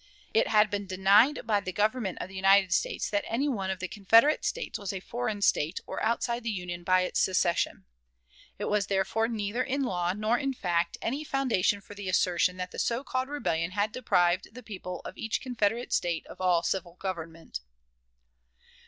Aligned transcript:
It 0.33 0.47
had 0.47 0.71
been 0.71 0.87
denied 0.87 1.45
by 1.45 1.59
the 1.59 1.71
Government 1.71 2.17
of 2.19 2.27
the 2.27 2.33
United 2.35 2.73
States 2.73 3.07
that 3.11 3.23
any 3.27 3.47
one 3.47 3.69
of 3.69 3.77
the 3.77 3.87
Confederate 3.87 4.43
States 4.43 4.79
was 4.79 4.91
a 4.91 4.99
foreign 4.99 5.43
state 5.43 5.79
or 5.85 6.01
outside 6.01 6.41
the 6.41 6.49
Union 6.49 6.83
by 6.83 7.01
its 7.01 7.19
secession. 7.19 7.85
There 8.57 8.67
was, 8.67 8.87
therefore, 8.87 9.27
neither 9.27 9.61
in 9.61 9.83
law 9.83 10.13
nor 10.13 10.39
in 10.39 10.55
fact, 10.55 10.97
any 11.03 11.23
foundation 11.23 11.81
for 11.81 11.93
the 11.93 12.09
assertion 12.09 12.57
that 12.57 12.71
the 12.71 12.79
so 12.79 13.03
called 13.03 13.29
rebellion 13.29 13.69
had 13.73 13.91
deprived 13.91 14.55
the 14.55 14.63
people 14.63 15.01
of 15.05 15.19
each 15.19 15.39
Confederate 15.39 15.93
State 15.93 16.25
of 16.25 16.41
all 16.41 16.63
civil 16.63 16.95
government. 16.95 17.59